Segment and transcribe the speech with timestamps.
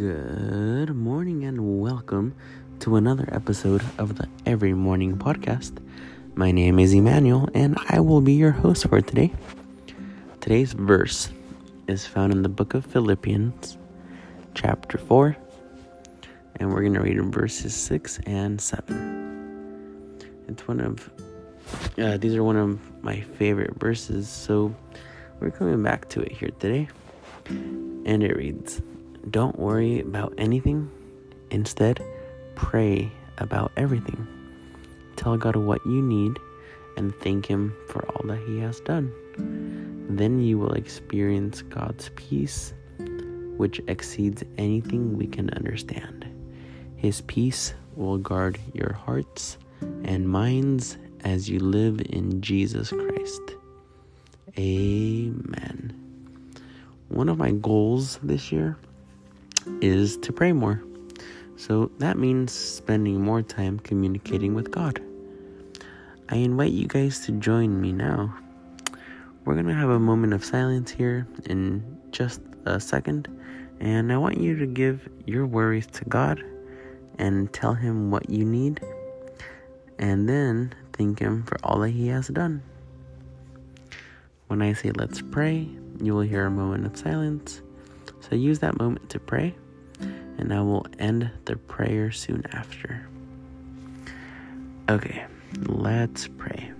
[0.00, 2.34] Good morning and welcome
[2.78, 5.76] to another episode of the Every Morning Podcast.
[6.34, 9.30] My name is Emmanuel and I will be your host for today.
[10.40, 11.28] Today's verse
[11.86, 13.76] is found in the book of Philippians,
[14.54, 15.36] chapter 4,
[16.56, 20.18] and we're going to read in verses 6 and 7.
[20.48, 21.10] It's one of
[21.98, 24.74] uh, these are one of my favorite verses, so
[25.40, 26.88] we're coming back to it here today.
[27.50, 28.80] And it reads
[29.28, 30.90] Don't worry about anything,
[31.50, 32.02] instead,
[32.54, 34.26] pray about everything.
[35.16, 36.38] Tell God what you need
[36.96, 39.12] and thank Him for all that He has done.
[40.08, 42.72] Then you will experience God's peace,
[43.56, 46.26] which exceeds anything we can understand.
[46.96, 49.58] His peace will guard your hearts
[50.04, 53.42] and minds as you live in Jesus Christ.
[54.58, 55.94] Amen.
[57.08, 58.78] One of my goals this year
[59.80, 60.82] is to pray more.
[61.56, 65.02] So that means spending more time communicating with God.
[66.28, 68.34] I invite you guys to join me now.
[69.44, 73.28] We're going to have a moment of silence here in just a second,
[73.80, 76.44] and I want you to give your worries to God
[77.18, 78.80] and tell Him what you need,
[79.98, 82.62] and then thank Him for all that He has done.
[84.46, 85.68] When I say let's pray,
[86.00, 87.60] you will hear a moment of silence.
[88.20, 89.54] So use that moment to pray,
[90.38, 93.06] and I will end the prayer soon after.
[94.88, 95.24] Okay,
[95.66, 96.72] let's pray.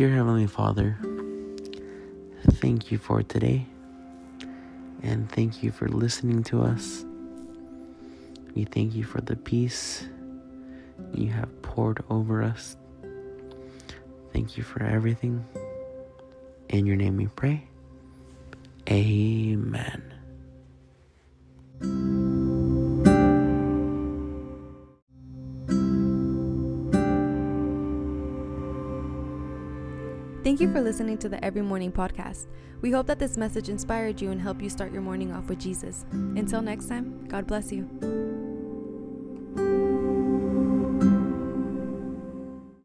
[0.00, 0.96] Dear Heavenly Father,
[2.52, 3.66] thank you for today
[5.02, 7.04] and thank you for listening to us.
[8.56, 10.08] We thank you for the peace
[11.12, 12.78] you have poured over us.
[14.32, 15.44] Thank you for everything.
[16.70, 17.68] In your name we pray.
[18.88, 20.14] Amen.
[30.42, 32.46] Thank you for listening to the Every Morning podcast.
[32.80, 35.60] We hope that this message inspired you and helped you start your morning off with
[35.60, 36.06] Jesus.
[36.12, 38.29] Until next time, God bless you.